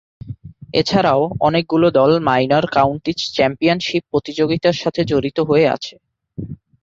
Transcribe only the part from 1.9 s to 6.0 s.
দল minor counties championship প্রতিযোগিতার সাথে জড়িত হয়ে আছে।